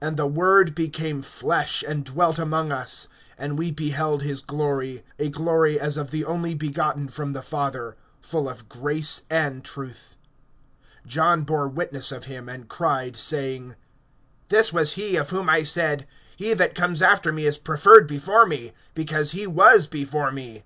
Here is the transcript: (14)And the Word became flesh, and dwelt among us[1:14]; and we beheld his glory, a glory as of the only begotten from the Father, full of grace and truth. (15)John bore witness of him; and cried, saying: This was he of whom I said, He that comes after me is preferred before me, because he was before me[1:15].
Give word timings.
(14)And 0.00 0.14
the 0.14 0.26
Word 0.28 0.72
became 0.72 1.20
flesh, 1.20 1.82
and 1.88 2.04
dwelt 2.04 2.38
among 2.38 2.68
us[1:14]; 2.68 3.08
and 3.38 3.58
we 3.58 3.72
beheld 3.72 4.22
his 4.22 4.40
glory, 4.40 5.02
a 5.18 5.28
glory 5.28 5.80
as 5.80 5.96
of 5.96 6.12
the 6.12 6.24
only 6.24 6.54
begotten 6.54 7.08
from 7.08 7.32
the 7.32 7.42
Father, 7.42 7.96
full 8.20 8.48
of 8.48 8.68
grace 8.68 9.22
and 9.28 9.64
truth. 9.64 10.16
(15)John 11.08 11.44
bore 11.44 11.66
witness 11.66 12.12
of 12.12 12.26
him; 12.26 12.48
and 12.48 12.68
cried, 12.68 13.16
saying: 13.16 13.74
This 14.48 14.72
was 14.72 14.92
he 14.92 15.16
of 15.16 15.30
whom 15.30 15.50
I 15.50 15.64
said, 15.64 16.06
He 16.36 16.54
that 16.54 16.76
comes 16.76 17.02
after 17.02 17.32
me 17.32 17.44
is 17.44 17.58
preferred 17.58 18.06
before 18.06 18.46
me, 18.46 18.74
because 18.94 19.32
he 19.32 19.44
was 19.48 19.88
before 19.88 20.30
me[1:15]. 20.30 20.62